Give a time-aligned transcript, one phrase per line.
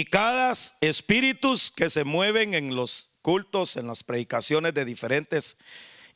[0.00, 5.58] Y cada espíritus que se mueven en los cultos, en las predicaciones de diferentes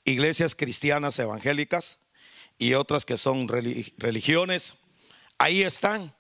[0.07, 1.99] iglesias cristianas evangélicas
[2.57, 4.73] y otras que son religiones,
[5.37, 6.17] ahí están.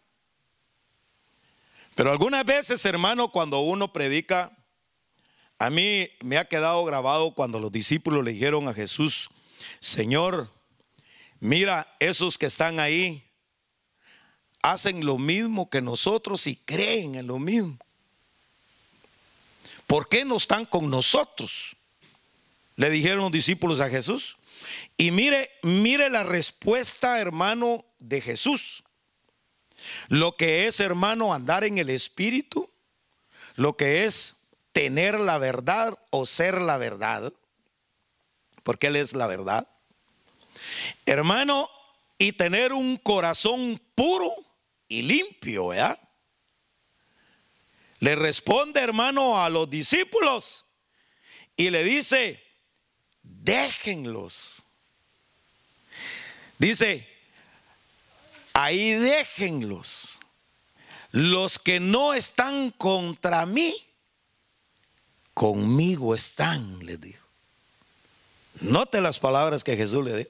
[1.94, 4.54] Pero algunas veces, hermano, cuando uno predica,
[5.58, 9.30] a mí me ha quedado grabado cuando los discípulos le dijeron a Jesús,
[9.80, 10.52] Señor,
[11.40, 13.23] mira, esos que están ahí
[14.64, 17.76] hacen lo mismo que nosotros y creen en lo mismo.
[19.86, 21.76] ¿Por qué no están con nosotros?
[22.76, 24.38] Le dijeron los discípulos a Jesús.
[24.96, 28.82] Y mire, mire la respuesta, hermano, de Jesús.
[30.08, 32.70] Lo que es, hermano, andar en el Espíritu,
[33.56, 34.36] lo que es
[34.72, 37.34] tener la verdad o ser la verdad,
[38.62, 39.68] porque Él es la verdad.
[41.04, 41.68] Hermano,
[42.16, 44.43] y tener un corazón puro
[44.94, 45.98] y limpio, ¿verdad?
[47.98, 50.66] Le responde, hermano, a los discípulos
[51.56, 52.42] y le dice,
[53.22, 54.64] déjenlos.
[56.58, 57.08] Dice,
[58.52, 60.20] ahí déjenlos.
[61.10, 63.74] Los que no están contra mí,
[65.32, 67.26] conmigo están, le dijo.
[68.60, 70.28] Note las palabras que Jesús le dio.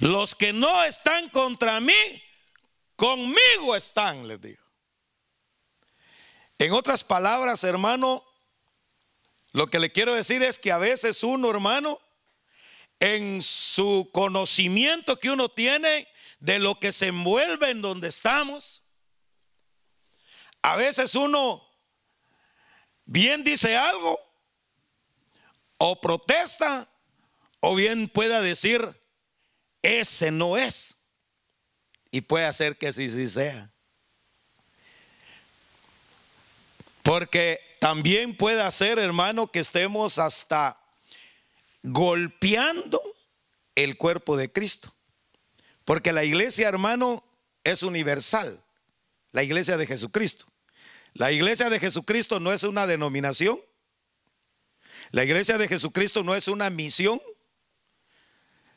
[0.00, 1.92] Los que no están contra mí,
[2.96, 4.64] conmigo están, les dijo.
[6.58, 8.24] En otras palabras, hermano,
[9.52, 12.00] lo que le quiero decir es que a veces uno, hermano,
[12.98, 16.08] en su conocimiento que uno tiene
[16.40, 18.82] de lo que se envuelve en donde estamos,
[20.62, 21.62] a veces uno
[23.04, 24.18] bien dice algo
[25.78, 26.88] o protesta
[27.60, 29.00] o bien pueda decir,
[29.82, 30.95] ese no es.
[32.16, 33.70] Y puede hacer que sí, sí sea.
[37.02, 40.80] Porque también puede hacer, hermano, que estemos hasta
[41.82, 43.02] golpeando
[43.74, 44.94] el cuerpo de Cristo.
[45.84, 47.22] Porque la iglesia, hermano,
[47.64, 48.64] es universal.
[49.32, 50.46] La iglesia de Jesucristo.
[51.12, 53.60] La iglesia de Jesucristo no es una denominación.
[55.10, 57.20] La iglesia de Jesucristo no es una misión.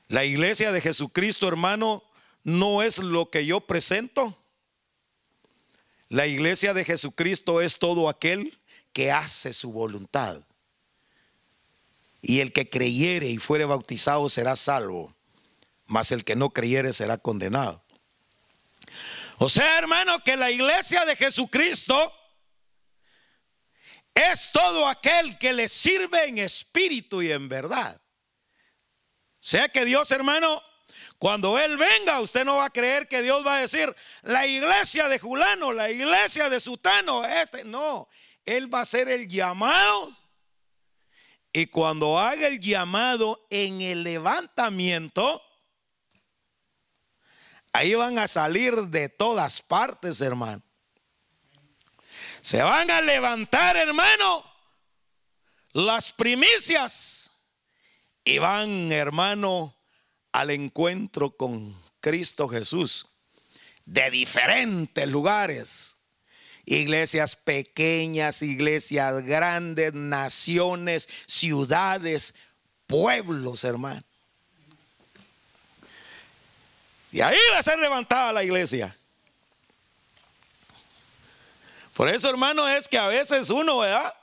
[0.09, 2.03] La iglesia de Jesucristo, hermano,
[2.44, 4.38] no es lo que yo presento.
[6.07, 8.59] La iglesia de Jesucristo es todo aquel
[8.94, 10.41] que hace su voluntad.
[12.22, 15.16] Y el que creyere y fuere bautizado será salvo,
[15.85, 17.83] mas el que no creyere será condenado.
[19.38, 22.13] O sea, hermano, que la iglesia de Jesucristo
[24.13, 28.01] es todo aquel que le sirve en espíritu y en verdad.
[29.39, 30.61] Sea que Dios, hermano,
[31.19, 35.09] cuando Él venga, usted no va a creer que Dios va a decir, la iglesia
[35.09, 37.66] de Julano, la iglesia de Sutano, este.
[37.66, 38.07] No,
[38.46, 40.18] Él va a hacer el llamado.
[41.52, 45.44] Y cuando haga el llamado en el levantamiento,
[47.74, 50.63] ahí van a salir de todas partes, hermano.
[52.40, 54.46] Se van a levantar, hermano,
[55.74, 57.34] las primicias
[58.24, 59.75] y van, hermano,
[60.31, 63.07] al encuentro con Cristo Jesús
[63.85, 65.97] de diferentes lugares.
[66.66, 72.35] Iglesias pequeñas, iglesias grandes, naciones, ciudades,
[72.85, 74.03] pueblos, hermano.
[77.12, 78.95] Y ahí va a ser levantada la iglesia.
[81.95, 84.13] Por eso, hermano, es que a veces uno, ¿verdad?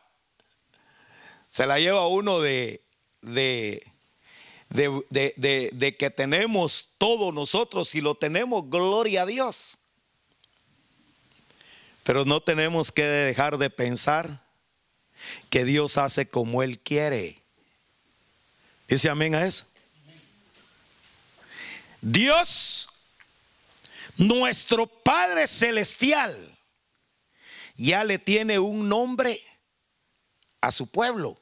[1.48, 2.82] Se la lleva uno de,
[3.22, 3.92] de,
[4.70, 9.78] de, que tenemos todo nosotros y lo tenemos, gloria a Dios.
[12.02, 14.44] Pero no tenemos que dejar de pensar
[15.50, 17.42] que Dios hace como Él quiere.
[18.88, 19.66] Dice amén a eso.
[22.00, 22.88] Dios,
[24.16, 26.56] nuestro Padre Celestial,
[27.74, 29.42] ya le tiene un nombre
[30.60, 31.40] a su pueblo,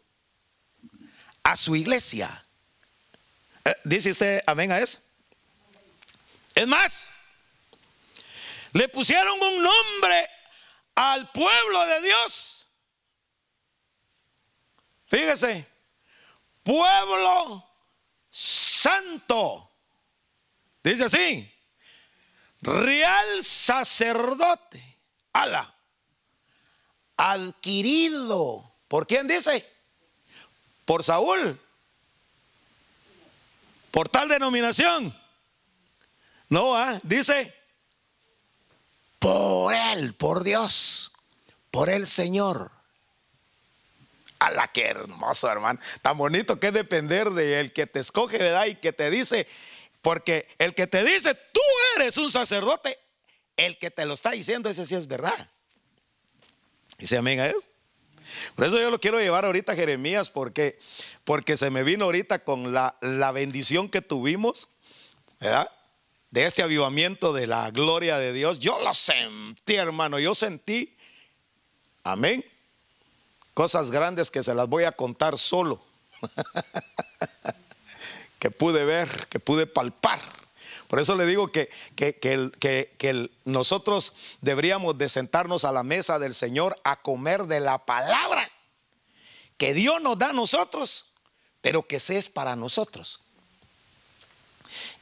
[1.43, 2.44] a su iglesia.
[3.65, 5.01] Eh, ¿Dice usted amén a eso?
[6.55, 7.11] Es más,
[8.73, 10.29] le pusieron un nombre
[10.95, 12.67] al pueblo de Dios.
[15.07, 15.67] Fíjese,
[16.63, 17.69] pueblo
[18.31, 19.71] santo.
[20.83, 21.53] Dice así,
[22.61, 24.99] real sacerdote.
[25.33, 25.75] Ala,
[27.17, 28.73] adquirido.
[28.89, 29.69] ¿Por quién dice?
[30.85, 31.61] Por Saúl.
[33.95, 35.17] Por tal denominación.
[36.49, 36.99] No, ¿ah?
[37.05, 37.55] dice
[39.21, 41.13] por Él, por Dios,
[41.71, 42.73] por el Señor.
[44.41, 45.79] A la que hermoso, hermano.
[46.03, 48.67] Tan bonito que depender de el que te escoge, ¿verdad?
[48.67, 49.47] Y que te dice,
[50.03, 51.61] porque el que te dice, tú
[51.95, 52.99] eres un sacerdote,
[53.57, 55.49] el que te lo está diciendo, ese sí es verdad.
[56.99, 57.69] Dice amén a eso.
[58.55, 60.79] Por eso yo lo quiero llevar ahorita a Jeremías, porque,
[61.25, 64.69] porque se me vino ahorita con la, la bendición que tuvimos,
[65.41, 65.71] ¿verdad?
[66.31, 68.59] De este avivamiento de la gloria de Dios.
[68.59, 70.97] Yo lo sentí, hermano, yo sentí,
[72.03, 72.45] amén,
[73.55, 75.83] cosas grandes que se las voy a contar solo,
[78.39, 80.44] que pude ver, que pude palpar.
[80.95, 86.81] Por eso le digo que, que, nosotros deberíamos de sentarnos a la mesa del Señor
[86.85, 88.49] a comer de la palabra
[89.59, 91.07] que Dios nos da a nosotros,
[91.63, 93.19] pero que se es para nosotros.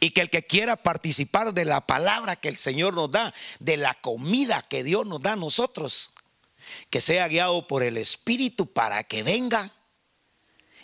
[0.00, 3.76] Y que el que quiera participar de la palabra que el Señor nos da, de
[3.76, 6.12] la comida que Dios nos da a nosotros,
[6.88, 9.72] que sea guiado por el Espíritu para que venga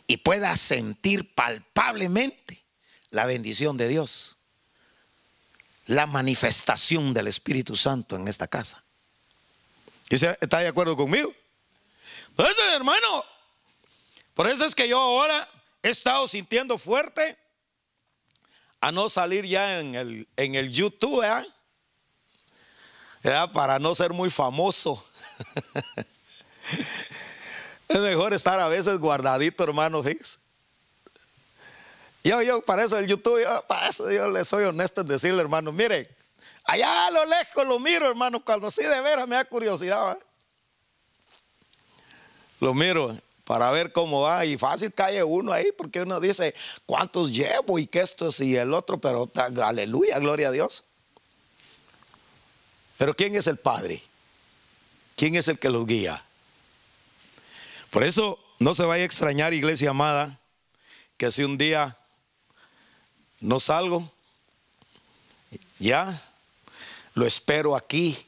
[0.07, 2.63] y pueda sentir palpablemente
[3.09, 4.35] la bendición de Dios
[5.89, 8.85] la manifestación del Espíritu Santo en esta casa.
[10.11, 11.33] ¿Está de acuerdo conmigo?
[12.29, 13.25] Entonces, hermano,
[14.35, 15.49] por eso es que yo ahora
[15.83, 17.39] he estado sintiendo fuerte
[18.81, 21.25] a no salir ya en el, en el YouTube,
[23.55, 25.03] Para no ser muy famoso.
[27.89, 30.39] es mejor estar a veces guardadito, hermano, Hicks.
[32.25, 35.73] Yo, yo, para eso el YouTube, para eso yo le soy honesto en decirle, hermano,
[35.73, 36.09] mire,
[36.65, 40.19] allá a lo lejos lo miro, hermano, cuando sí de veras me da curiosidad.
[42.61, 46.55] Lo miro para ver cómo va y fácil cae uno ahí porque uno dice
[46.85, 50.85] cuántos llevo y que esto y el otro, pero aleluya, gloria a Dios.
[52.99, 54.03] Pero ¿quién es el Padre?
[55.17, 56.25] ¿Quién es el que los guía?
[57.91, 60.39] Por eso no se vaya a extrañar, iglesia amada,
[61.17, 61.97] que si un día
[63.41, 64.13] no salgo,
[65.79, 66.23] ya
[67.15, 68.19] lo espero aquí,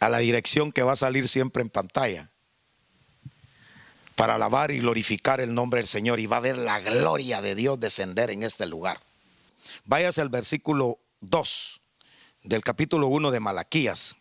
[0.00, 2.30] a la dirección que va a salir siempre en pantalla,
[4.14, 7.54] para alabar y glorificar el nombre del Señor y va a ver la gloria de
[7.54, 9.00] Dios descender en este lugar.
[9.84, 11.80] Váyase al versículo 2
[12.42, 14.16] del capítulo 1 de Malaquías.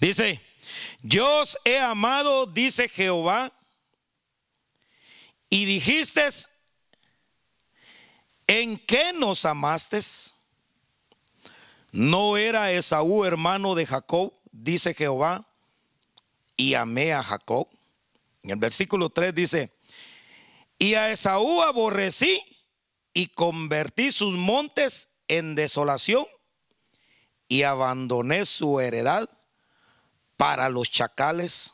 [0.00, 0.40] Dice,
[1.02, 3.52] yo os he amado, dice Jehová,
[5.48, 6.26] y dijiste,
[8.54, 9.98] ¿En qué nos amaste?
[11.90, 14.34] ¿No era Esaú hermano de Jacob?
[14.50, 15.48] Dice Jehová,
[16.54, 17.66] y amé a Jacob.
[18.42, 19.72] En el versículo 3 dice,
[20.78, 22.42] y a Esaú aborrecí
[23.14, 26.26] y convertí sus montes en desolación
[27.48, 29.30] y abandoné su heredad
[30.36, 31.72] para los chacales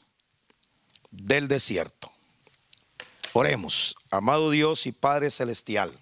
[1.10, 2.12] del desierto.
[3.32, 5.98] Oremos, amado Dios y Padre Celestial.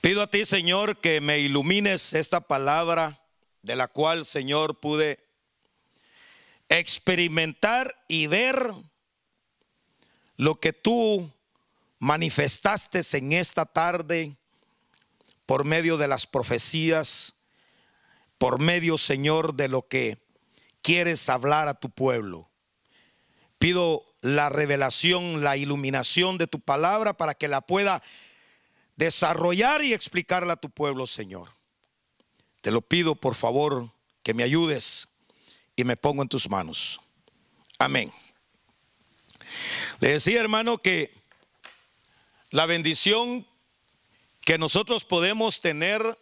[0.00, 3.20] Pido a ti, Señor, que me ilumines esta palabra
[3.62, 5.18] de la cual, Señor, pude
[6.68, 8.72] experimentar y ver
[10.36, 11.32] lo que tú
[11.98, 14.36] manifestaste en esta tarde
[15.46, 17.34] por medio de las profecías,
[18.38, 20.18] por medio, Señor, de lo que
[20.80, 22.48] quieres hablar a tu pueblo.
[23.58, 28.00] Pido la revelación, la iluminación de tu palabra para que la pueda
[28.98, 31.54] desarrollar y explicarla a tu pueblo, Señor.
[32.60, 33.92] Te lo pido, por favor,
[34.24, 35.08] que me ayudes
[35.76, 37.00] y me pongo en tus manos.
[37.78, 38.12] Amén.
[40.00, 41.14] Le decía, hermano, que
[42.50, 43.46] la bendición
[44.40, 46.18] que nosotros podemos tener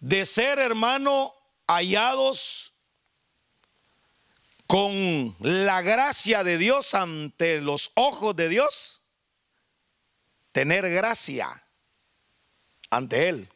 [0.00, 1.34] de ser, hermano,
[1.68, 2.72] hallados
[4.66, 8.97] con la gracia de Dios ante los ojos de Dios
[10.58, 11.64] tener gracia
[12.90, 13.48] ante Él.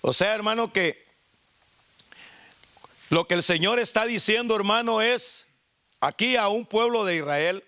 [0.00, 1.04] O sea, hermano, que
[3.08, 5.48] lo que el Señor está diciendo, hermano, es
[5.98, 7.64] aquí a un pueblo de Israel,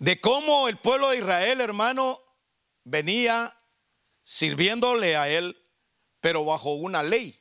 [0.00, 2.20] de cómo el pueblo de Israel, hermano,
[2.82, 3.56] venía
[4.24, 5.56] sirviéndole a Él,
[6.20, 7.38] pero bajo una ley.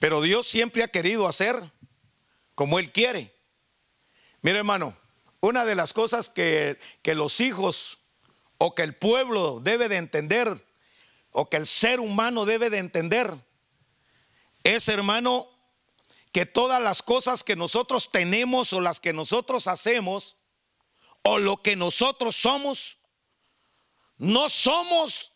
[0.00, 1.62] Pero Dios siempre ha querido hacer
[2.56, 3.32] como Él quiere.
[4.42, 4.96] Mire, hermano,
[5.40, 7.98] una de las cosas que, los hijos
[8.58, 10.66] o que el pueblo debe de entender
[11.30, 13.38] o que el ser humano debe de entender
[14.64, 15.48] es, hermano,
[16.32, 20.36] que todas las cosas que nosotros tenemos o las que nosotros hacemos
[21.22, 22.98] o lo que nosotros somos,
[24.16, 25.32] no somos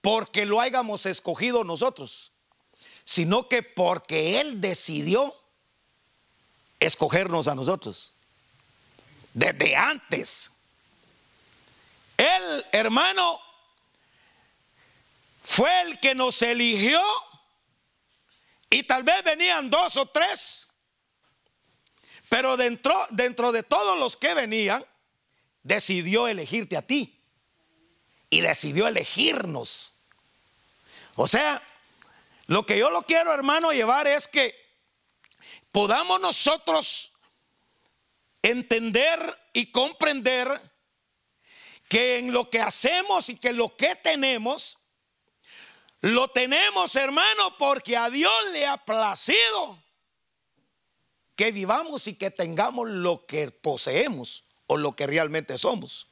[0.00, 2.32] porque lo hayamos escogido nosotros,
[3.04, 5.34] sino que porque Él decidió
[6.78, 8.15] escogernos a nosotros.
[9.36, 10.50] Desde antes.
[12.16, 13.38] Él, hermano,
[15.44, 17.02] fue el que nos eligió
[18.70, 20.68] y tal vez venían dos o tres,
[22.30, 24.82] pero dentro, dentro de todos los que venían,
[25.62, 27.22] decidió elegirte a ti
[28.30, 29.92] y decidió elegirnos.
[31.14, 31.62] O sea,
[32.46, 34.54] lo que yo lo quiero, hermano, llevar es que
[35.72, 37.12] podamos nosotros
[38.46, 40.60] entender y comprender
[41.88, 44.78] que en lo que hacemos y que lo que tenemos,
[46.00, 49.82] lo tenemos, hermano, porque a Dios le ha placido
[51.34, 56.06] que vivamos y que tengamos lo que poseemos o lo que realmente somos.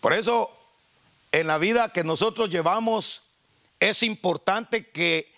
[0.00, 0.50] Por eso,
[1.30, 3.22] en la vida que nosotros llevamos,
[3.78, 5.32] es importante que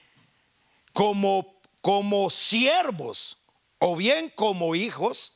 [0.95, 3.37] como, como siervos
[3.79, 5.34] o bien como hijos,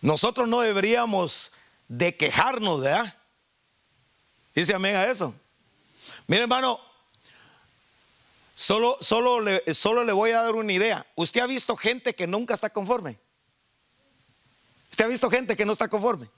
[0.00, 1.52] nosotros no deberíamos
[1.88, 3.16] de quejarnos, ¿verdad?
[4.54, 5.34] Dice amén a eso.
[6.26, 6.80] Mire, hermano,
[8.54, 11.06] solo, solo, le, solo le voy a dar una idea.
[11.16, 13.18] ¿Usted ha visto gente que nunca está conforme?
[14.90, 16.28] ¿Usted ha visto gente que no está conforme?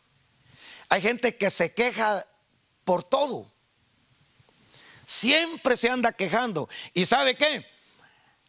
[0.89, 2.27] Hay gente que se queja
[2.85, 3.51] por todo.
[5.05, 6.69] Siempre se anda quejando.
[6.95, 7.67] ¿Y sabe qué?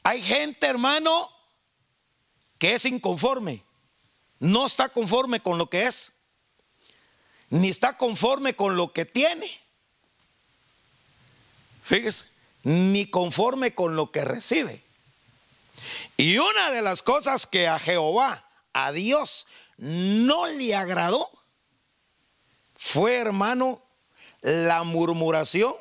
[0.03, 1.29] Hay gente, hermano,
[2.57, 3.63] que es inconforme.
[4.43, 6.11] No está conforme con lo que es.
[7.49, 9.49] Ni está conforme con lo que tiene.
[11.81, 12.25] Fíjese,
[12.63, 14.83] ni conforme con lo que recibe.
[16.17, 19.47] Y una de las cosas que a Jehová, a Dios,
[19.77, 21.31] no le agradó
[22.75, 23.81] fue, hermano,
[24.41, 25.75] la murmuración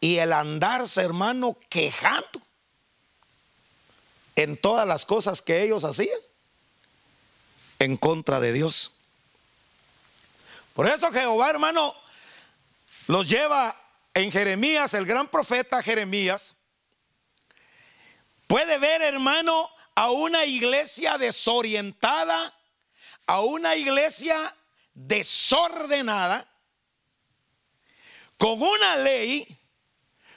[0.00, 2.40] y el andarse, hermano, quejando
[4.36, 6.18] en todas las cosas que ellos hacían
[7.78, 8.92] en contra de Dios.
[10.74, 11.94] Por eso Jehová, hermano,
[13.06, 13.80] los lleva
[14.14, 16.54] en Jeremías, el gran profeta Jeremías,
[18.46, 22.54] puede ver, hermano, a una iglesia desorientada,
[23.26, 24.54] a una iglesia
[24.94, 26.46] desordenada,
[28.38, 29.58] con una ley,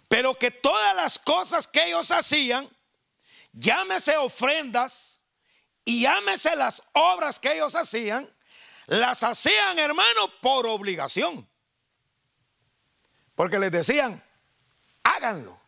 [0.07, 2.69] pero que todas las cosas que ellos hacían,
[3.51, 5.18] llámese ofrendas
[5.89, 8.31] y llámese las obras que ellos hacían,
[8.85, 11.49] las hacían, hermano, por obligación.
[13.33, 14.23] Porque les decían,
[15.01, 15.59] háganlo.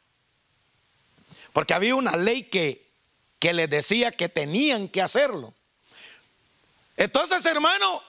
[1.54, 2.94] Porque había una ley que,
[3.40, 5.56] que les decía que tenían que hacerlo.
[6.98, 8.04] Entonces, hermano,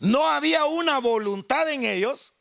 [0.00, 2.34] no había una voluntad en ellos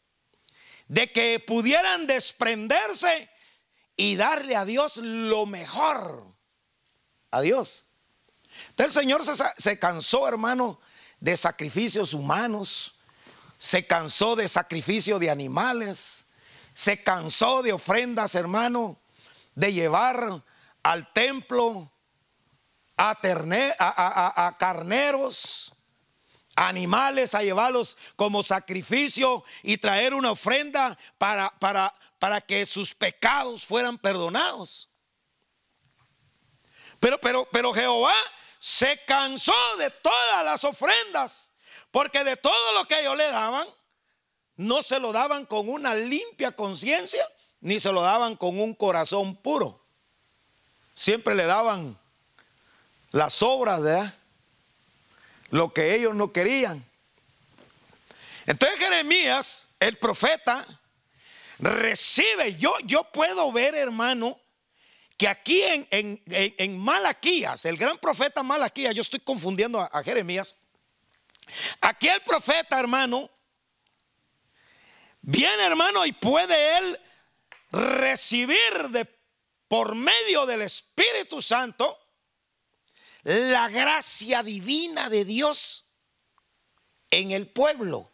[0.88, 3.30] de que pudieran desprenderse
[3.96, 6.34] y darle a Dios lo mejor.
[7.30, 7.87] A Dios.
[8.78, 10.80] El Señor se, cansó, hermano,
[11.20, 12.94] de sacrificios humanos
[13.58, 16.28] se cansó de sacrificio de animales,
[16.74, 19.00] se cansó de ofrendas, hermano,
[19.56, 20.44] de llevar
[20.84, 21.92] al templo
[22.96, 25.74] a, a, carneros,
[26.56, 33.66] animales, a llevarlos como sacrificio y traer una ofrenda para, para, para que sus pecados
[33.66, 34.90] fueran perdonados.
[37.00, 38.16] Pero, pero, pero Jehová
[38.60, 41.52] se cansó de todas las ofrendas
[41.92, 43.68] porque de todo lo que ellos le daban,
[44.56, 47.26] no se lo daban con una limpia conciencia,
[47.62, 49.84] ni se lo daban con un corazón puro.
[50.94, 51.98] Siempre le daban
[53.12, 54.14] las obras, ¿verdad?
[55.50, 56.84] Lo que ellos no querían.
[58.46, 60.66] Entonces Jeremías, el profeta,
[61.60, 64.40] recibe, yo, yo puedo ver, hermano,
[65.18, 70.56] que aquí en, en, Malaquías, el gran profeta Malaquías, yo estoy confundiendo a Jeremías,
[71.82, 73.30] Aquí el profeta, hermano,
[75.22, 77.00] viene, hermano, y puede él
[77.72, 79.08] recibir de,
[79.68, 81.98] por medio del Espíritu Santo
[83.24, 85.86] la gracia divina de Dios
[87.12, 88.12] en el pueblo.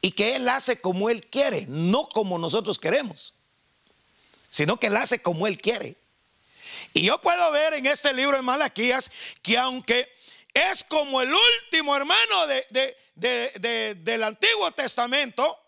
[0.00, 3.34] Y que Él hace como Él quiere, no como nosotros queremos,
[4.48, 5.96] sino que Él hace como Él quiere.
[6.92, 9.10] Y yo puedo ver en este libro de Malaquías
[9.42, 10.16] que aunque
[10.56, 15.58] es como el último hermano del Antiguo Testamento.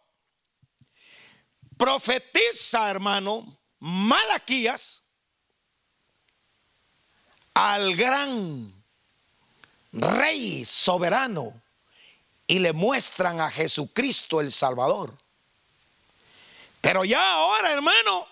[1.77, 5.05] Profetiza, hermano, Malaquías
[7.53, 8.83] al gran
[9.93, 11.63] rey soberano
[12.47, 15.19] y le muestran a Jesucristo el Salvador.
[16.81, 18.27] Pero ya ahora, hermano,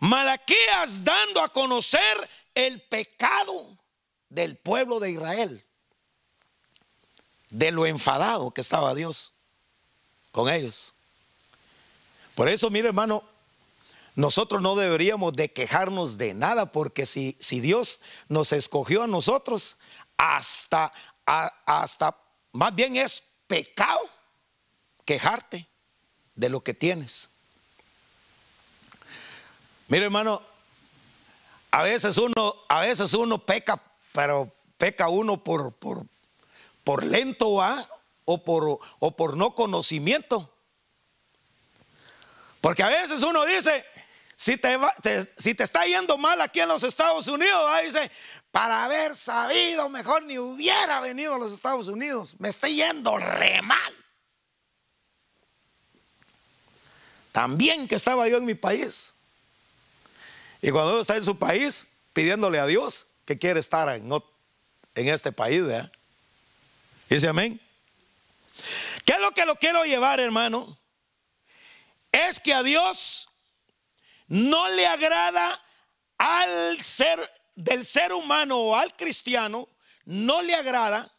[0.00, 3.78] Malaquías dando a conocer el pecado
[4.30, 5.64] del pueblo de Israel,
[7.50, 9.34] de lo enfadado que estaba Dios
[10.32, 10.94] con ellos.
[12.34, 13.22] Por eso, mire hermano,
[14.14, 19.76] nosotros no deberíamos de quejarnos de nada, porque si, si Dios nos escogió a nosotros,
[20.16, 20.92] hasta,
[21.26, 22.16] hasta,
[22.52, 24.00] más bien es pecado
[25.04, 25.68] quejarte
[26.34, 27.30] de lo que tienes.
[29.90, 30.40] Mire, hermano,
[31.72, 33.82] a veces uno, a veces uno peca,
[34.12, 36.06] pero peca uno por, por,
[36.84, 37.60] por lento
[38.24, 40.48] o por, o por no conocimiento.
[42.60, 43.84] Porque a veces uno dice,
[44.36, 44.78] si te,
[45.36, 48.12] si te está yendo mal aquí en los Estados Unidos, dice,
[48.52, 53.60] para haber sabido mejor ni hubiera venido a los Estados Unidos, me está yendo re
[53.62, 53.96] mal.
[57.32, 59.16] También que estaba yo en mi país.
[60.62, 64.12] Y cuando uno está en su país, pidiéndole a Dios que quiere estar en,
[64.94, 65.90] este país, ¿verdad?
[67.08, 67.60] Dice amén.
[69.04, 70.78] ¿Qué es lo que lo quiero llevar, hermano?
[72.12, 73.28] Es que a Dios
[74.28, 75.62] no le agrada
[76.18, 79.68] al ser del ser humano o al cristiano,
[80.04, 81.12] no le agrada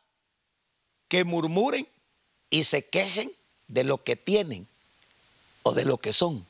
[1.08, 1.88] que murmuren
[2.50, 3.32] y se quejen
[3.68, 4.68] de lo que tienen
[5.64, 6.46] o de lo que son.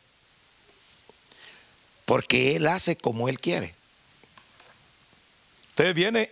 [2.12, 3.74] Porque Él hace como Él quiere.
[5.70, 6.30] Entonces viene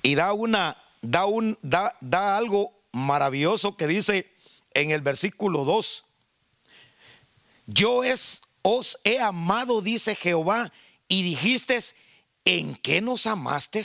[0.00, 4.32] y da una, da un, da, da algo maravilloso que dice
[4.72, 6.06] en el versículo 2.
[7.66, 8.00] Yo
[8.62, 10.72] os he amado, dice Jehová,
[11.06, 11.78] y dijiste,
[12.46, 13.84] ¿en qué nos amaste?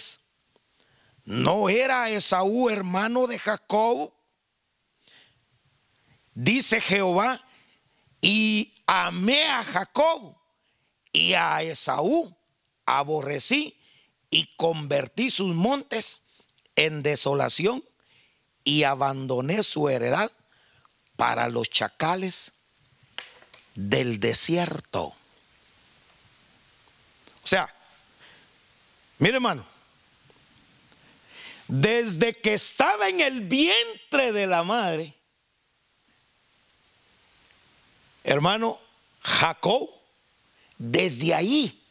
[1.25, 4.13] ¿No era Esaú hermano de Jacob?
[6.33, 7.45] Dice Jehová,
[8.21, 10.44] y amé a Jacob
[11.15, 12.35] y a Esaú
[12.85, 13.79] aborrecí
[14.29, 16.19] y convertí sus montes
[16.75, 17.83] en desolación
[18.65, 20.29] y abandoné su heredad
[21.15, 22.51] para los chacales
[23.75, 25.15] del desierto.
[27.43, 27.73] O sea,
[29.17, 29.65] mire hermano,
[31.69, 35.15] desde que estaba en el vientre de la madre,
[38.25, 38.81] hermano,
[39.21, 39.95] Jacob,
[40.77, 41.81] desde ahí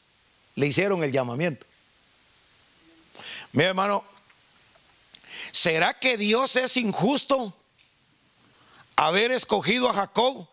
[0.54, 1.66] le hicieron el llamamiento.
[3.52, 4.04] Mi hermano,
[5.52, 7.56] ¿será que Dios es injusto
[8.96, 10.48] haber escogido a Jacob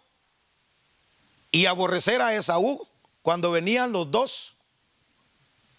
[1.51, 2.87] y aborrecer a Esaú
[3.21, 4.55] cuando venían los dos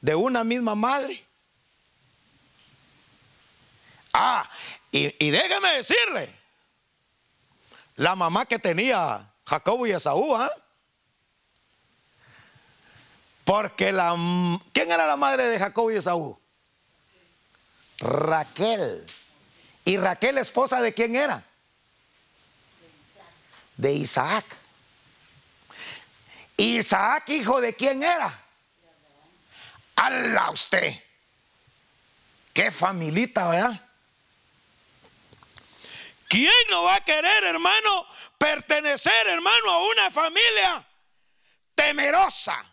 [0.01, 1.25] de una misma madre?
[4.13, 4.49] Ah,
[4.91, 6.35] y, déjeme decirle,
[7.97, 10.51] la mamá que tenía Jacob y Esaú, ¿ah?
[13.45, 14.15] Porque la
[14.73, 16.41] ¿quién era la madre de Jacob y Esaú?
[17.99, 19.07] Raquel.
[19.85, 21.45] ¿Y Raquel esposa de quién era?
[23.77, 24.45] De Isaac.
[26.57, 28.41] Isaac hijo de quién era?
[29.97, 31.03] Ala usted.
[32.53, 33.89] Qué familita, ¿verdad?
[36.29, 38.07] ¿Quién no va a querer, hermano,
[38.39, 40.87] pertenecer, hermano, a una familia
[41.75, 42.65] temerosa,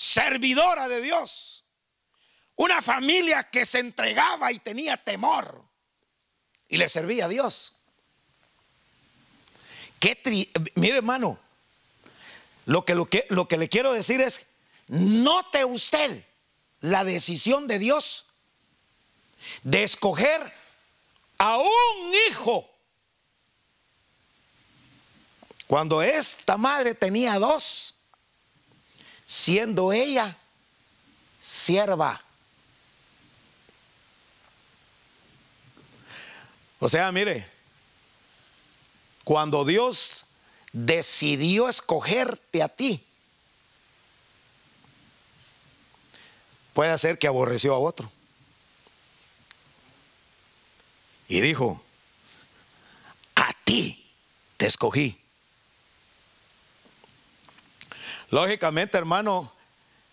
[0.00, 1.62] servidora de Dios?
[2.56, 5.62] Una familia que se entregaba y tenía temor
[6.68, 7.74] y le servía a Dios.
[9.98, 10.18] Qué
[10.76, 11.38] Mire, hermano,
[12.64, 14.46] lo que, lo, que, lo que le quiero decir es,
[14.88, 16.24] note usted
[16.80, 18.24] la decisión de Dios
[19.62, 20.50] de escoger
[21.36, 22.70] a un hijo.
[25.66, 27.94] Cuando esta madre tenía dos,
[29.30, 30.36] siendo ella
[31.40, 32.20] sierva.
[36.80, 37.48] O sea, mire,
[39.22, 40.26] cuando Dios
[40.72, 43.06] decidió escogerte a ti,
[46.72, 48.10] puede ser que aborreció a otro.
[51.28, 51.80] Y dijo,
[53.36, 54.10] a ti
[54.56, 55.19] te escogí.
[58.30, 59.52] Lógicamente, hermano,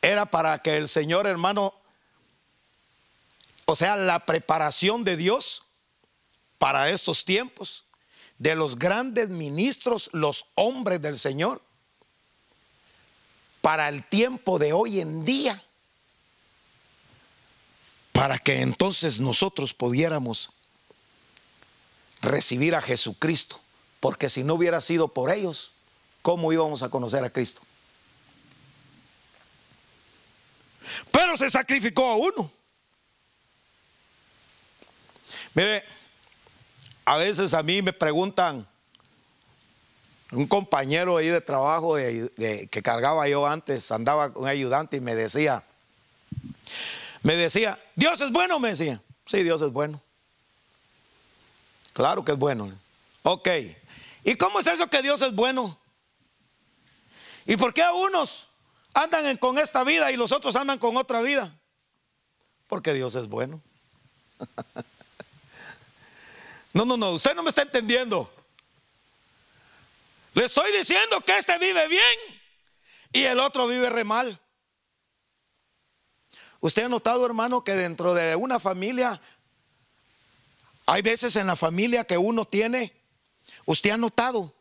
[0.01, 1.73] era para que el Señor, hermano,
[3.65, 5.63] o sea, la preparación de Dios
[6.57, 7.85] para estos tiempos,
[8.39, 11.61] de los grandes ministros, los hombres del Señor,
[13.61, 15.63] para el tiempo de hoy en día,
[18.13, 20.49] para que entonces nosotros pudiéramos
[22.21, 23.59] recibir a Jesucristo.
[23.99, 25.71] Porque si no hubiera sido por ellos,
[26.21, 27.61] ¿cómo íbamos a conocer a Cristo?
[31.11, 32.51] Pero se sacrificó a uno.
[35.53, 35.83] Mire,
[37.05, 38.67] a veces a mí me preguntan,
[40.31, 45.15] un compañero ahí de trabajo que cargaba yo antes, andaba con un ayudante y me
[45.15, 45.63] decía,
[47.23, 49.01] me decía, Dios es bueno, me decía.
[49.25, 50.01] Sí, Dios es bueno.
[51.93, 52.71] Claro que es bueno.
[53.23, 53.49] Ok.
[54.23, 55.77] ¿Y cómo es eso que Dios es bueno?
[57.45, 58.47] ¿Y por qué a unos
[58.93, 61.57] andan con esta vida y los otros andan con otra vida?
[62.67, 63.61] Porque Dios es bueno.
[66.73, 68.31] No, no, no, usted no me está entendiendo.
[70.35, 72.19] Le estoy diciendo que este vive bien
[73.11, 74.39] y el otro vive re mal.
[76.59, 79.19] Usted ha notado, hermano, que dentro de una familia
[80.85, 82.93] hay veces en la familia que uno tiene,
[83.65, 84.53] usted ha notado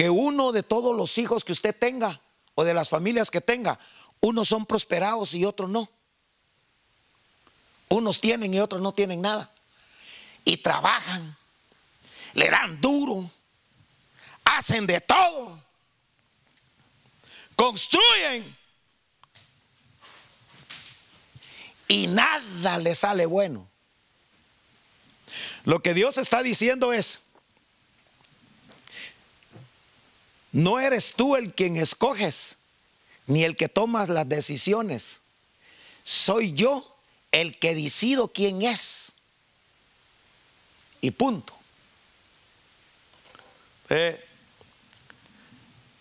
[0.00, 2.22] que uno de todos los hijos que usted tenga
[2.54, 3.78] o de las familias que tenga,
[4.20, 5.90] unos son prosperados y otros no.
[7.90, 9.52] Unos tienen y otros no tienen nada.
[10.42, 11.36] Y trabajan,
[12.32, 13.30] le dan duro,
[14.42, 15.62] hacen de todo,
[17.54, 18.56] construyen
[21.88, 23.68] y nada le sale bueno.
[25.64, 27.20] Lo que Dios está diciendo es,
[30.52, 32.56] no eres tú el quien escoges,
[33.26, 35.20] ni el que tomas las decisiones.
[36.02, 36.96] Soy yo
[37.30, 39.14] el que decido quién es.
[41.00, 41.54] Y punto.
[43.88, 44.24] Eh,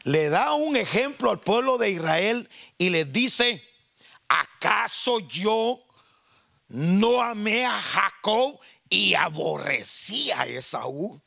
[0.03, 3.63] le da un ejemplo al pueblo de Israel y le dice,
[4.27, 5.81] ¿acaso yo
[6.69, 8.59] no amé a Jacob
[8.89, 11.21] y aborrecí a Esaú?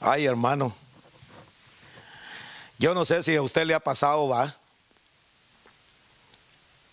[0.00, 0.74] Ay, hermano,
[2.78, 4.54] yo no sé si a usted le ha pasado, va.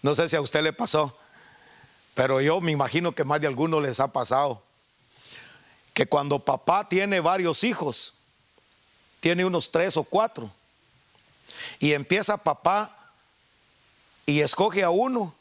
[0.02, 1.16] No sé si a usted le pasó,
[2.14, 4.62] pero yo me imagino que más de algunos les ha pasado.
[5.94, 8.14] Que cuando papá tiene varios hijos,
[9.20, 10.52] tiene unos tres o cuatro.
[11.80, 12.96] Y empieza papá
[14.26, 15.34] y escoge a uno.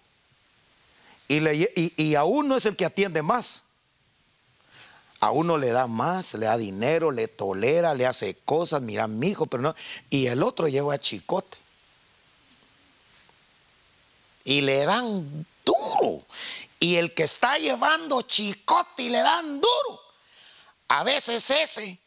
[1.28, 3.64] Y, a uno es el que atiende más.
[5.20, 9.28] A uno le da más, le da dinero, le tolera, le hace cosas, mira mi
[9.28, 9.74] hijo, pero no.
[10.10, 11.56] Y el otro lleva chicote.
[14.44, 16.22] Y le dan duro.
[16.78, 20.00] Y el que está llevando chicote y le dan duro,
[20.88, 21.98] a veces ese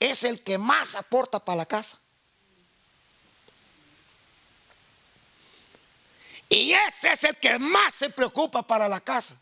[0.00, 1.98] es el que más aporta para la casa.
[6.48, 9.36] Y ese es el que más se preocupa para la casa.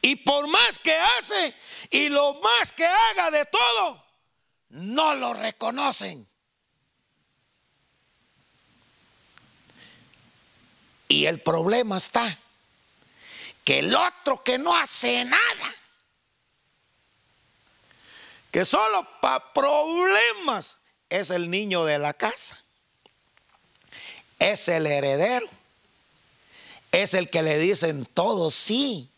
[0.00, 1.54] Y por más que hace
[1.90, 4.04] y lo más que haga de todo,
[4.70, 6.26] no lo reconocen.
[11.08, 12.38] Y el problema está
[13.64, 15.74] que el otro que no hace nada
[18.50, 20.78] que solo para problemas
[21.10, 22.62] es el niño de la casa.
[24.38, 25.48] Es el heredero.
[26.92, 29.10] Es el que le dicen todo sí.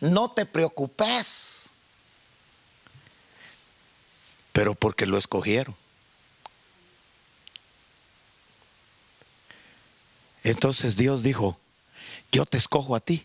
[0.00, 1.70] No te preocupes.
[4.52, 5.76] Pero porque lo escogieron.
[10.44, 11.58] Entonces Dios dijo,
[12.32, 13.24] yo te escojo a ti.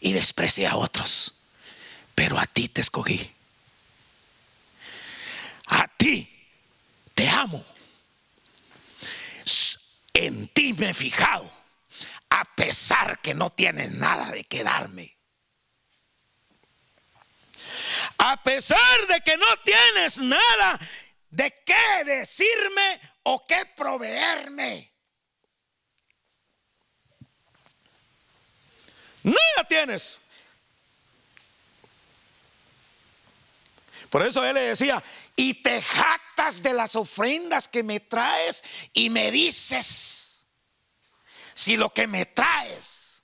[0.00, 1.34] Y desprecie a otros
[2.20, 3.30] pero a ti te escogí.
[5.68, 6.28] A ti
[7.14, 7.64] te amo.
[10.12, 11.50] En ti me he fijado,
[12.30, 15.18] a pesar que no tienes nada de que darme.
[18.18, 20.80] A pesar de que no tienes nada
[21.30, 24.92] de qué decirme o qué proveerme.
[29.22, 30.22] Nada tienes.
[34.08, 35.02] Por eso él le decía,
[35.36, 40.29] y te jactas de las ofrendas que me traes y me dices,
[41.54, 43.22] si lo que me traes,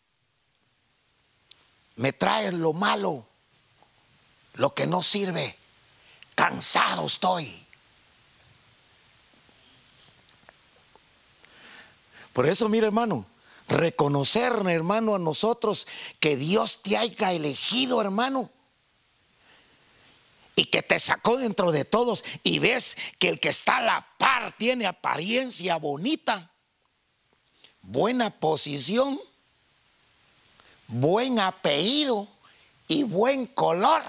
[1.96, 3.26] me traes lo malo,
[4.54, 5.56] lo que no sirve,
[6.34, 7.64] cansado estoy.
[12.32, 13.26] Por eso, mira hermano,
[13.68, 15.86] reconocer, hermano, a nosotros
[16.20, 18.50] que Dios te haya elegido, hermano
[20.56, 24.08] y que te sacó dentro de todos y ves que el que está a la
[24.18, 26.50] par tiene apariencia bonita,
[27.86, 29.20] buena posición,
[30.88, 32.28] buen apellido
[32.88, 34.02] y buen color.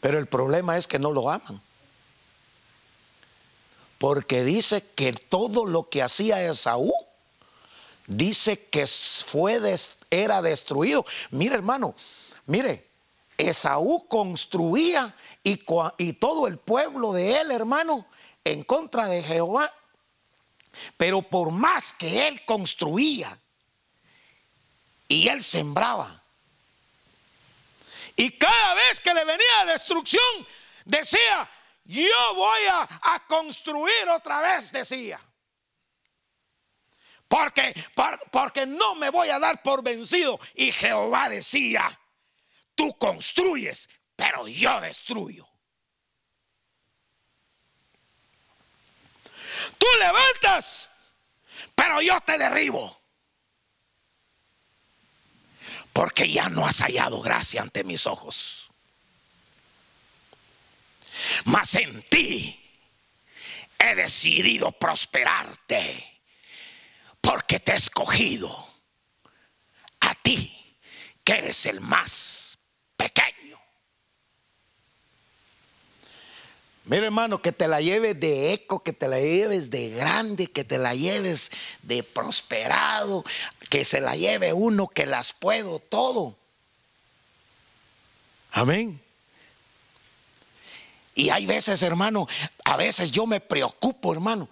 [0.00, 1.60] Pero el problema es que no lo aman.
[3.98, 6.92] Porque dice que todo lo que hacía Esaú,
[8.06, 9.60] dice que fue
[10.10, 11.04] era destruido.
[11.30, 11.94] Mire hermano,
[12.44, 12.86] mire,
[13.38, 15.64] Esaú construía y,
[15.98, 18.06] y todo el pueblo de él, hermano,
[18.44, 19.72] en contra de Jehová.
[20.96, 23.38] Pero por más que él construía
[25.08, 26.22] y él sembraba,
[28.16, 30.46] y cada vez que le venía destrucción,
[30.86, 31.50] decía,
[31.84, 35.20] yo voy a, construir otra vez, decía.
[37.28, 37.74] Porque,
[38.30, 40.40] porque no me voy a dar por vencido.
[40.54, 42.00] Y Jehová decía,
[42.74, 45.46] tú construyes, pero yo destruyo.
[49.78, 50.90] Tú levantas,
[51.74, 53.00] pero yo te derribo.
[55.92, 58.66] Porque ya no has hallado gracia ante mis ojos.
[61.44, 62.62] Mas en ti
[63.78, 66.20] he decidido prosperarte.
[67.20, 68.74] Porque te he escogido
[70.00, 70.78] a ti,
[71.24, 72.58] que eres el más
[72.96, 73.35] pequeño.
[76.86, 80.62] Mira hermano, que te la lleves de eco, que te la lleves de grande, que
[80.62, 81.50] te la lleves
[81.82, 83.24] de prosperado,
[83.68, 86.36] que se la lleve uno que las puedo todo.
[88.52, 89.00] Amén.
[91.16, 92.28] Y hay veces, hermano,
[92.64, 94.48] a veces yo me preocupo, hermano.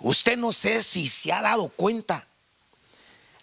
[0.00, 2.26] Usted no sé si se ha dado cuenta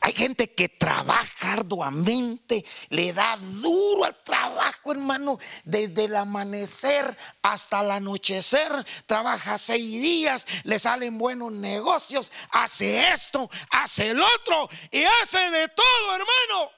[0.05, 7.79] hay gente que trabaja arduamente, le da duro al trabajo, hermano, desde el amanecer hasta
[7.79, 8.85] el anochecer.
[9.05, 15.69] Trabaja seis días, le salen buenos negocios, hace esto, hace el otro y hace de
[15.69, 16.71] todo, hermano.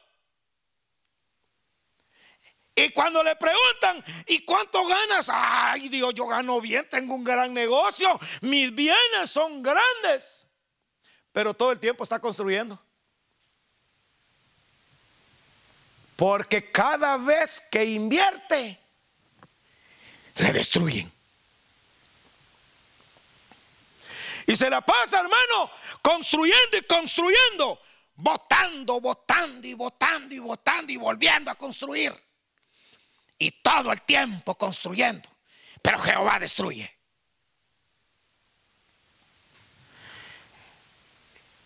[2.76, 5.32] Y cuando le preguntan, ¿y cuánto ganas?
[5.34, 10.48] Ay, Dios, yo gano bien, tengo un gran negocio, mis bienes son grandes.
[11.32, 12.85] Pero todo el tiempo está construyendo.
[16.16, 18.80] Porque cada vez que invierte,
[20.38, 21.12] le destruyen.
[24.48, 27.82] Y se la pasa, hermano, construyendo y construyendo,
[28.16, 32.14] votando, votando y votando y votando y volviendo a construir.
[33.38, 35.28] Y todo el tiempo construyendo.
[35.82, 36.92] Pero Jehová destruye.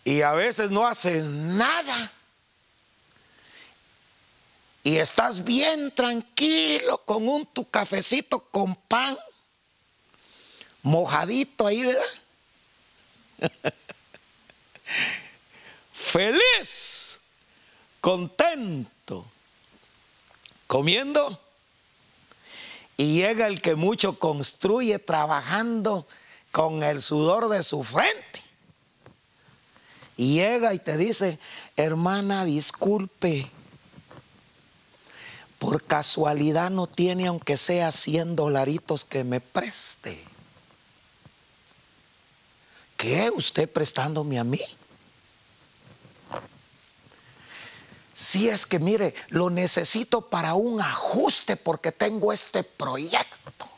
[0.04, 2.12] Y a veces no hace nada
[4.82, 9.18] y estás bien tranquilo con un tu cafecito con pan,
[10.82, 12.02] mojadito ahí, ¿verdad?
[15.92, 17.20] Feliz,
[18.00, 19.26] contento,
[20.66, 21.38] comiendo.
[22.96, 26.06] Y llega el que mucho construye trabajando
[26.52, 28.42] con el sudor de su frente.
[30.16, 31.38] Y llega y te dice,
[31.76, 33.50] hermana, disculpe
[35.60, 40.24] por casualidad no tiene aunque sea 100 dolaritos que me preste.
[42.96, 43.30] ¿Qué?
[43.30, 44.58] ¿Usted prestándome a mí?
[48.14, 53.68] Si es que mire, lo necesito para un ajuste porque tengo este proyecto.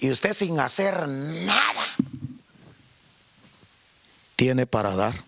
[0.00, 1.86] Y usted sin hacer nada
[4.34, 5.27] tiene para dar.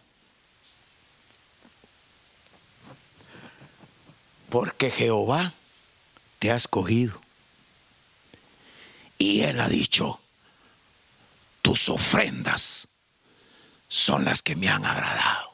[4.51, 5.55] Porque Jehová
[6.39, 7.21] te ha escogido.
[9.17, 10.21] Y Él ha dicho,
[11.63, 12.89] tus ofrendas
[13.89, 15.51] son las que me han agradado.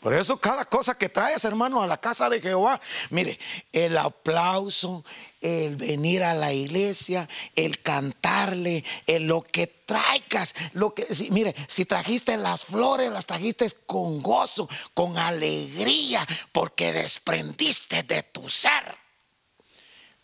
[0.00, 3.38] Por eso cada cosa que traes, hermano, a la casa de Jehová, mire,
[3.72, 5.04] el aplauso,
[5.40, 11.86] el venir a la iglesia, el cantarle, el lo que traigas, lo que, mire, si
[11.86, 18.94] trajiste las flores, las trajiste con gozo, con alegría, porque desprendiste de tu ser,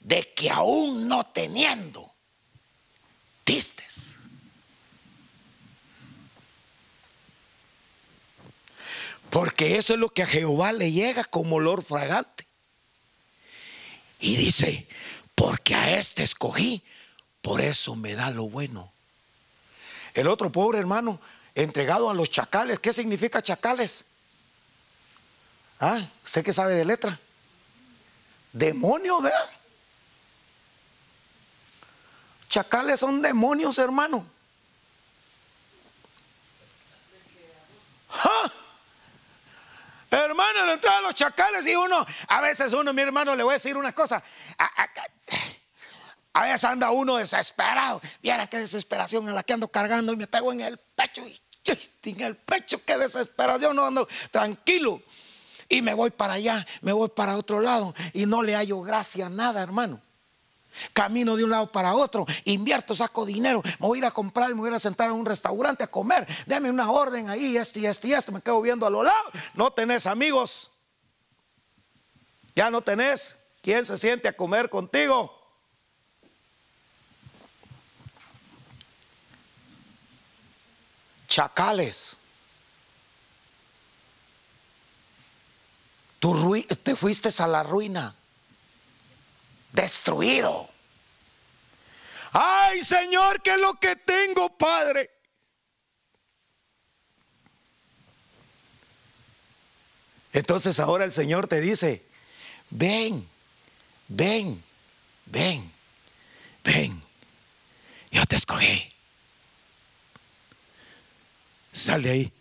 [0.00, 2.14] de que aún no teniendo,
[3.46, 4.18] distes.
[9.30, 12.46] Porque eso es lo que a Jehová le llega como olor fragante.
[14.20, 14.86] Y dice,
[15.34, 16.84] porque a este escogí,
[17.40, 18.93] por eso me da lo bueno.
[20.14, 21.20] El otro pobre hermano,
[21.54, 24.06] entregado a los chacales, ¿qué significa chacales?
[25.80, 27.18] Ah, ¿usted qué sabe de letra?
[28.52, 29.50] Demonio, ¿verdad?
[32.48, 34.24] chacales son demonios, hermano.
[38.10, 38.52] ¡Ja!
[40.12, 43.54] Hermano, le entraban los chacales y uno, a veces uno, mi hermano, le voy a
[43.54, 44.22] decir una cosa.
[44.56, 44.90] A, a-
[46.34, 48.02] a veces anda uno desesperado.
[48.20, 51.22] Viera qué desesperación en la que ando cargando y me pego en el pecho.
[51.26, 51.40] Y,
[52.02, 53.76] en el pecho, qué desesperación.
[53.76, 55.00] No ando tranquilo.
[55.68, 59.26] Y me voy para allá, me voy para otro lado y no le hallo gracia
[59.26, 60.02] a nada, hermano.
[60.92, 64.48] Camino de un lado para otro, invierto, saco dinero, me voy a ir a comprar,
[64.48, 67.56] me voy a ir a sentar en un restaurante a comer, dame una orden ahí,
[67.56, 69.32] esto y esto y esto, me quedo viendo a los lados.
[69.54, 70.72] No tenés amigos,
[72.56, 73.38] ya no tenés.
[73.62, 75.43] ¿Quién se siente a comer contigo?
[81.34, 82.16] Chacales.
[86.20, 88.14] Tú te fuiste a la ruina
[89.72, 90.70] destruido.
[92.30, 95.10] Ay, Señor, ¿qué es lo que tengo, Padre?
[100.32, 102.04] Entonces ahora el Señor te dice,
[102.70, 103.28] ven,
[104.06, 104.62] ven,
[105.26, 105.72] ven,
[106.62, 107.02] ven,
[108.12, 108.93] yo te escogí.
[111.74, 112.32] Sal de ahí.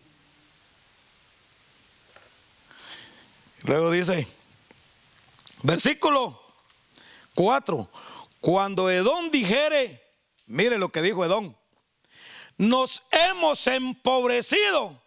[3.64, 4.28] Luego dice,
[5.64, 6.40] versículo
[7.34, 7.90] 4.
[8.40, 10.04] Cuando Edom dijere,
[10.46, 11.56] mire lo que dijo Edom,
[12.58, 15.02] nos hemos empobrecido,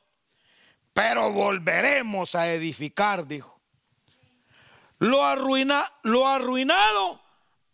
[0.92, 3.60] pero volveremos a edificar, dijo.
[4.98, 7.22] Lo, arruina, lo arruinado,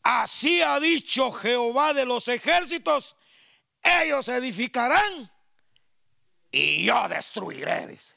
[0.02, 3.16] así ha dicho Jehová de los ejércitos,
[3.82, 5.31] ellos edificarán
[6.52, 8.14] y yo destruiré, dice.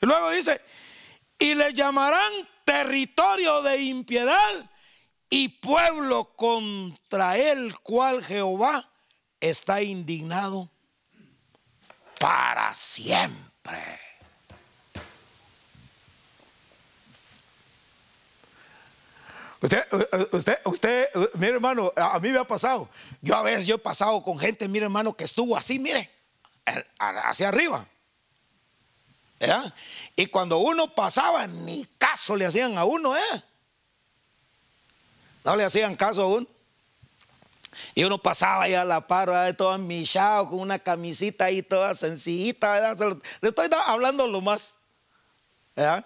[0.00, 0.60] Y luego dice,
[1.38, 2.32] y le llamarán
[2.64, 4.70] territorio de impiedad
[5.30, 8.90] y pueblo contra el cual Jehová
[9.40, 10.70] está indignado
[12.18, 14.00] para siempre.
[19.62, 19.86] Usted,
[20.32, 22.88] usted, usted, mire hermano, a mí me ha pasado.
[23.20, 26.10] Yo a veces yo he pasado con gente, mire hermano, que estuvo así, mire,
[26.98, 27.86] hacia arriba.
[30.16, 33.42] Y cuando uno pasaba, ni caso le hacían a uno, ¿eh?
[35.44, 36.46] No le hacían caso a uno.
[37.94, 39.56] Y uno pasaba ahí a la par, ¿verdad?
[39.56, 43.16] todo amichado, con una camisita ahí toda sencillita, ¿verdad?
[43.40, 44.74] Le estoy hablando lo más,
[45.74, 46.04] ¿verdad?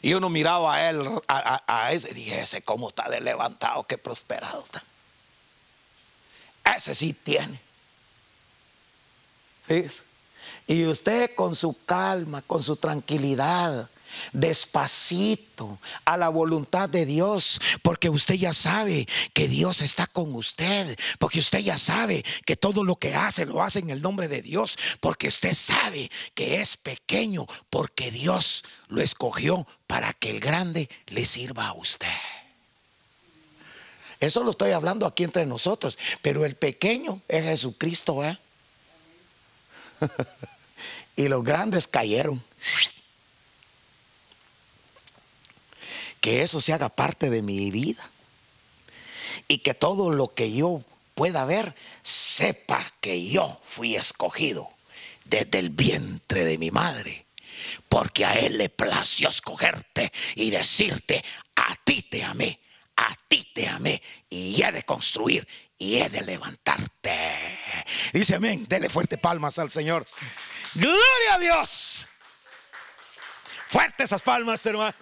[0.00, 3.96] Y uno miraba a él, a ese, y dije, ese cómo está de levantado, qué
[3.96, 4.82] prosperado está.
[6.74, 7.60] Ese sí tiene.
[10.66, 13.88] Y usted con su calma, con su tranquilidad,
[14.32, 20.98] despacito, a la voluntad de Dios, porque usted ya sabe que Dios está con usted,
[21.18, 24.42] porque usted ya sabe que todo lo que hace lo hace en el nombre de
[24.42, 30.88] Dios, porque usted sabe que es pequeño, porque Dios lo escogió para que el grande
[31.08, 32.08] le sirva a usted.
[34.20, 38.38] Eso lo estoy hablando aquí entre nosotros, pero el pequeño es Jesucristo, ¿eh?
[41.16, 42.42] y los grandes cayeron.
[46.20, 48.08] Que eso se haga parte de mi vida.
[49.48, 50.82] Y que todo lo que yo
[51.14, 54.70] pueda ver, sepa que yo fui escogido
[55.24, 57.26] desde el vientre de mi madre.
[57.88, 61.24] Porque a Él le plació escogerte y decirte,
[61.56, 62.58] a ti te amé,
[62.96, 65.46] a ti te amé y he de construir
[65.82, 67.58] y he de levantarte.
[68.12, 70.06] Dice amén, dele fuerte palmas al Señor.
[70.74, 72.06] Gloria a Dios.
[73.66, 74.94] Fuerte esas palmas, hermano.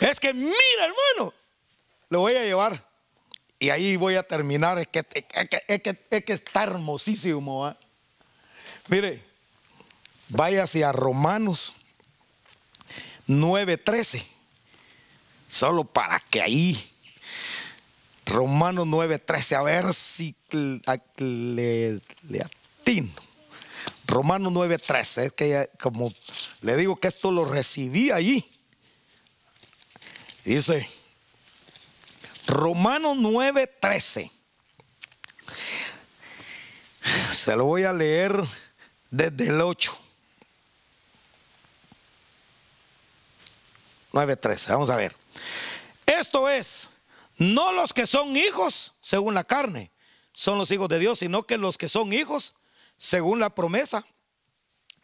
[0.00, 1.32] Es que mira, hermano,
[2.10, 2.86] lo voy a llevar.
[3.58, 4.78] Y ahí voy a terminar.
[4.78, 7.60] Es que, es que, es que, es que está hermosísimo.
[7.60, 7.78] ¿va?
[8.88, 9.24] Mire,
[10.28, 11.72] váyase a Romanos
[13.26, 14.22] 9:13.
[15.48, 16.97] Solo para que ahí.
[18.28, 19.56] Romanos 9:13.
[19.56, 23.12] A ver si le, le atino.
[24.06, 25.24] Romanos 9:13.
[25.24, 26.12] Es que como
[26.62, 28.48] le digo que esto lo recibí allí.
[30.44, 30.88] Dice.
[32.46, 34.30] Romanos 9:13.
[37.30, 38.42] Se lo voy a leer
[39.10, 39.98] desde el 8.
[44.12, 44.68] 9:13.
[44.70, 45.14] Vamos a ver.
[46.06, 46.90] Esto es,
[47.38, 49.92] no los que son hijos según la carne,
[50.32, 52.54] son los hijos de Dios, sino que los que son hijos
[52.96, 54.06] según la promesa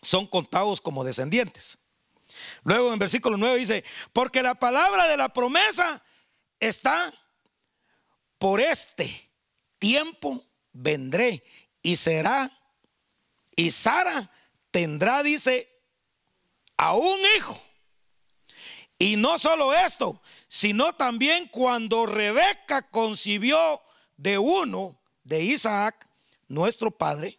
[0.02, 1.78] son contados como descendientes.
[2.64, 6.02] Luego en versículo 9 dice, porque la palabra de la promesa
[6.58, 7.12] está,
[8.38, 9.30] por este
[9.78, 11.44] tiempo vendré
[11.82, 12.50] y será,
[13.56, 14.30] y Sara
[14.70, 15.68] tendrá, dice,
[16.76, 17.63] a un hijo.
[18.98, 23.82] Y no solo esto, sino también cuando Rebeca concibió
[24.16, 26.08] de uno, de Isaac,
[26.48, 27.38] nuestro padre,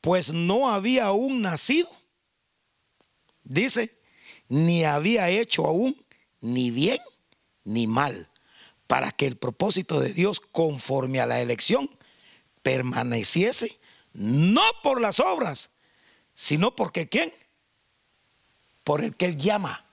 [0.00, 1.90] pues no había aún nacido.
[3.44, 3.98] Dice,
[4.48, 6.04] ni había hecho aún
[6.40, 6.98] ni bien
[7.64, 8.28] ni mal,
[8.86, 11.88] para que el propósito de Dios conforme a la elección
[12.62, 13.78] permaneciese,
[14.12, 15.70] no por las obras,
[16.34, 17.32] sino porque ¿quién?
[18.84, 19.84] Por el que Él llama.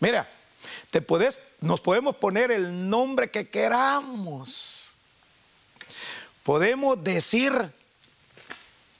[0.00, 0.28] Mira,
[0.90, 4.96] te puedes, nos podemos poner el nombre que queramos.
[6.42, 7.52] Podemos decir,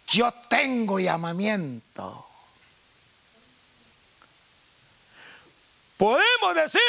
[0.09, 2.27] yo tengo llamamiento.
[5.97, 6.81] Podemos decir,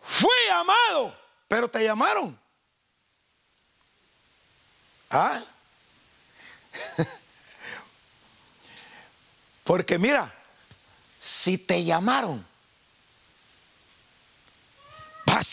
[0.00, 1.16] fui amado,
[1.48, 2.38] pero te llamaron.
[5.10, 5.44] ¿Ah?
[9.64, 10.32] Porque mira,
[11.18, 12.46] si te llamaron,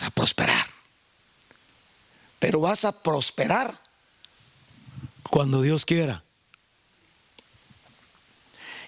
[0.03, 0.65] a prosperar.
[2.39, 3.79] Pero vas a prosperar
[5.29, 6.23] cuando Dios quiera.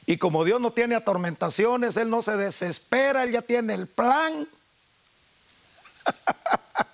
[0.06, 4.47] Y como Dios no tiene atormentaciones, Él no se desespera, Él ya tiene el plan.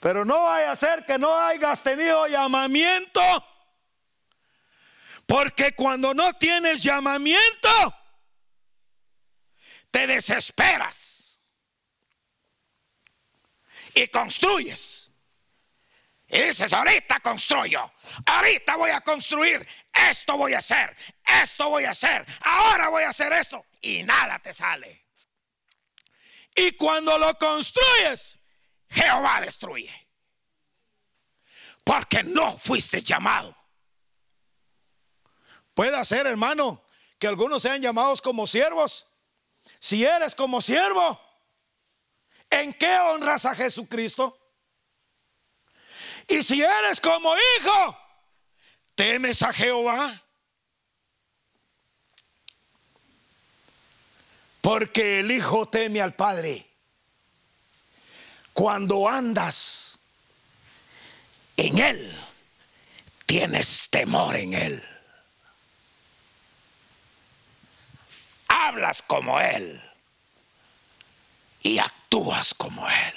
[0.00, 3.20] Pero no vaya a ser que no hayas tenido llamamiento.
[5.26, 7.94] Porque cuando no tienes llamamiento,
[9.90, 11.15] te desesperas.
[13.96, 15.10] Y construyes.
[16.28, 17.90] Y dices, ahorita construyo,
[18.26, 19.66] ahorita voy a construir,
[20.10, 20.94] esto voy a hacer,
[21.24, 23.64] esto voy a hacer, ahora voy a hacer esto.
[23.80, 25.06] Y nada te sale.
[26.54, 28.38] Y cuando lo construyes,
[28.90, 30.08] Jehová destruye.
[31.84, 33.56] Porque no fuiste llamado.
[35.74, 36.84] Puede ser, hermano,
[37.18, 39.06] que algunos sean llamados como siervos.
[39.78, 41.20] Si eres como siervo,
[42.50, 44.38] ¿en qué honras a Jesucristo?
[46.28, 47.98] Y si eres como hijo,
[48.94, 50.22] ¿temes a Jehová?
[54.60, 56.68] Porque el hijo teme al padre.
[58.52, 60.00] Cuando andas
[61.56, 62.26] en él,
[63.26, 64.82] tienes temor en él.
[68.48, 69.80] Hablas como él
[71.62, 71.78] y
[72.56, 73.14] como él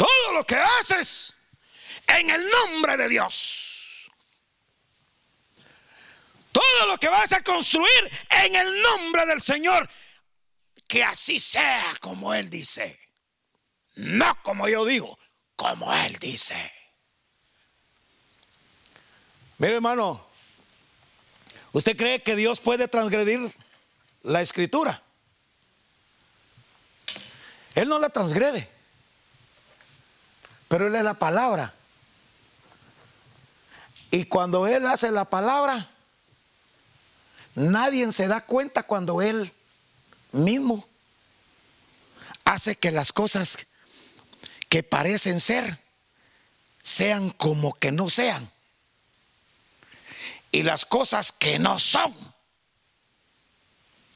[0.00, 1.34] todo lo que haces
[2.06, 4.10] en el nombre de Dios.
[6.50, 9.88] Todo lo que vas a construir en el nombre del Señor.
[10.88, 12.98] Que así sea como Él dice.
[13.96, 15.18] No como yo digo,
[15.54, 16.72] como Él dice.
[19.58, 20.26] Mire hermano,
[21.72, 23.52] ¿usted cree que Dios puede transgredir
[24.22, 25.02] la escritura?
[27.80, 28.68] Él no la transgrede.
[30.68, 31.72] Pero Él es la palabra.
[34.10, 35.88] Y cuando Él hace la palabra,
[37.54, 39.50] nadie se da cuenta cuando Él
[40.32, 40.86] mismo
[42.44, 43.66] hace que las cosas
[44.68, 45.78] que parecen ser
[46.82, 48.50] sean como que no sean.
[50.52, 52.14] Y las cosas que no son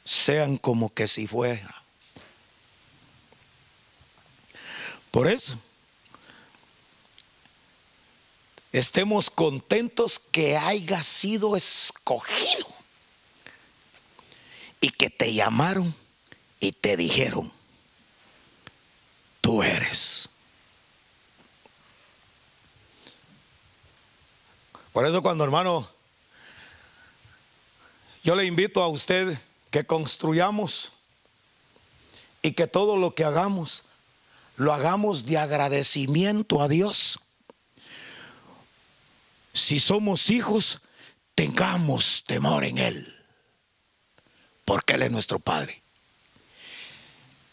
[0.04, 1.84] sean como que si fueran.
[5.14, 5.56] Por eso
[8.72, 12.66] estemos contentos que haya sido escogido
[14.80, 15.94] y que te llamaron
[16.58, 17.52] y te dijeron,
[19.40, 20.28] tú eres.
[24.92, 25.88] Por eso cuando hermano,
[28.24, 29.38] yo le invito a usted
[29.70, 30.90] que construyamos
[32.42, 33.84] y que todo lo que hagamos,
[34.57, 37.18] lo hagamos de agradecimiento a Dios
[39.55, 40.80] si somos hijos,
[41.36, 43.24] tengamos temor en Él,
[44.64, 45.80] porque Él es nuestro Padre.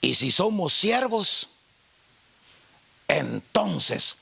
[0.01, 1.49] Y si somos siervos,
[3.07, 4.17] entonces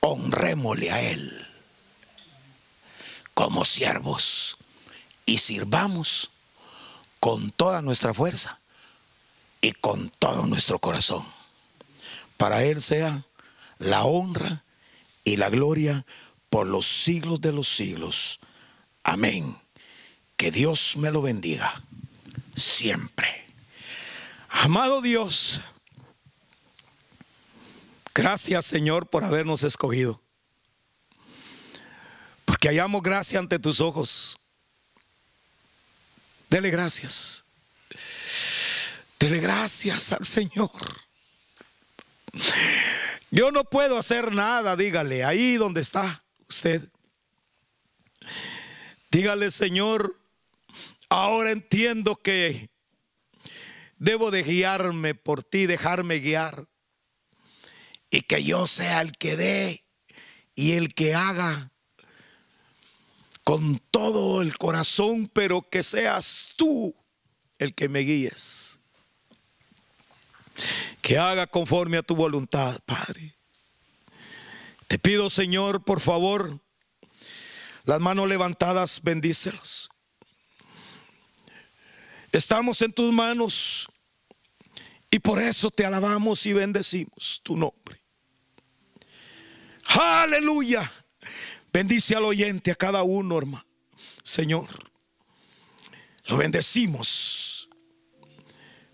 [0.00, 1.46] honrémosle a Él
[3.34, 4.56] como siervos
[5.26, 6.30] y sirvamos
[7.20, 8.58] con toda nuestra fuerza
[9.60, 11.41] y con todo nuestro corazón.
[12.42, 13.24] Para Él sea
[13.78, 14.64] la honra
[15.22, 16.04] y la gloria
[16.50, 18.40] por los siglos de los siglos.
[19.04, 19.56] Amén.
[20.36, 21.72] Que Dios me lo bendiga.
[22.56, 23.46] siempre.
[24.48, 25.60] Amado Dios,
[28.12, 30.20] gracias Señor por habernos escogido.
[32.44, 34.36] Porque hallamos gracia ante tus ojos.
[36.50, 37.44] Dele gracias.
[39.20, 40.72] Dele gracias al Señor.
[43.30, 46.88] Yo no puedo hacer nada, dígale, ahí donde está usted.
[49.10, 50.18] Dígale, Señor,
[51.08, 52.70] ahora entiendo que
[53.96, 56.66] debo de guiarme por ti, dejarme guiar.
[58.10, 59.84] Y que yo sea el que dé
[60.54, 61.72] y el que haga
[63.44, 66.94] con todo el corazón, pero que seas tú
[67.58, 68.81] el que me guíes.
[71.00, 73.36] Que haga conforme a tu voluntad, Padre.
[74.86, 76.60] Te pido, Señor, por favor,
[77.84, 79.88] las manos levantadas, bendícelas.
[82.30, 83.88] Estamos en tus manos
[85.10, 88.02] y por eso te alabamos y bendecimos tu nombre.
[89.84, 90.90] Aleluya.
[91.72, 93.66] Bendice al oyente, a cada uno, hermano.
[94.22, 94.68] Señor,
[96.26, 97.31] lo bendecimos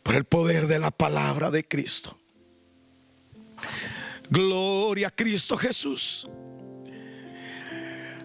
[0.09, 2.19] por el poder de la palabra de Cristo.
[4.31, 6.27] Gloria a Cristo Jesús.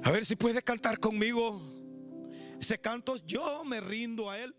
[0.01, 1.61] A ver si puede cantar conmigo
[2.57, 3.17] ese canto.
[3.25, 4.55] Yo me rindo a Él.